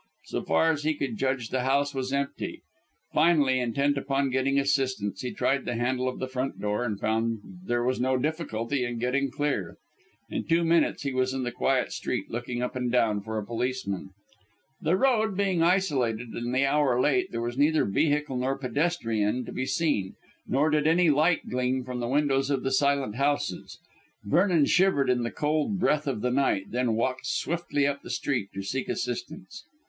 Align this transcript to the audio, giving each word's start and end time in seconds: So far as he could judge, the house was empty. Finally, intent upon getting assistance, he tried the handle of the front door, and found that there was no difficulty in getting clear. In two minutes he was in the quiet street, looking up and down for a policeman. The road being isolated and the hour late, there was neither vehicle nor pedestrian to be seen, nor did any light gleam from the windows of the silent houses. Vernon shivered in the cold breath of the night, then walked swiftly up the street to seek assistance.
So 0.25 0.41
far 0.41 0.71
as 0.71 0.81
he 0.81 0.95
could 0.95 1.17
judge, 1.17 1.49
the 1.49 1.59
house 1.59 1.93
was 1.93 2.11
empty. 2.11 2.63
Finally, 3.13 3.59
intent 3.59 3.99
upon 3.99 4.31
getting 4.31 4.57
assistance, 4.57 5.21
he 5.21 5.29
tried 5.31 5.63
the 5.65 5.75
handle 5.75 6.09
of 6.09 6.17
the 6.17 6.27
front 6.27 6.59
door, 6.59 6.83
and 6.83 6.99
found 6.99 7.41
that 7.43 7.67
there 7.67 7.83
was 7.83 8.01
no 8.01 8.17
difficulty 8.17 8.83
in 8.83 8.97
getting 8.97 9.29
clear. 9.29 9.77
In 10.27 10.43
two 10.47 10.63
minutes 10.63 11.03
he 11.03 11.13
was 11.13 11.35
in 11.35 11.43
the 11.43 11.51
quiet 11.51 11.91
street, 11.91 12.31
looking 12.31 12.63
up 12.63 12.75
and 12.75 12.91
down 12.91 13.21
for 13.21 13.37
a 13.37 13.45
policeman. 13.45 14.09
The 14.81 14.97
road 14.97 15.37
being 15.37 15.61
isolated 15.61 16.29
and 16.29 16.51
the 16.51 16.65
hour 16.65 16.99
late, 16.99 17.31
there 17.31 17.39
was 17.39 17.55
neither 17.55 17.85
vehicle 17.85 18.37
nor 18.37 18.57
pedestrian 18.57 19.45
to 19.45 19.51
be 19.51 19.67
seen, 19.67 20.15
nor 20.47 20.71
did 20.71 20.87
any 20.87 21.11
light 21.11 21.47
gleam 21.47 21.83
from 21.83 21.99
the 21.99 22.07
windows 22.07 22.49
of 22.49 22.63
the 22.63 22.71
silent 22.71 23.17
houses. 23.17 23.77
Vernon 24.23 24.65
shivered 24.65 25.11
in 25.11 25.21
the 25.21 25.29
cold 25.29 25.77
breath 25.77 26.07
of 26.07 26.21
the 26.21 26.31
night, 26.31 26.71
then 26.71 26.95
walked 26.95 27.27
swiftly 27.27 27.85
up 27.85 28.01
the 28.01 28.09
street 28.09 28.49
to 28.55 28.63
seek 28.63 28.89
assistance. 28.89 29.63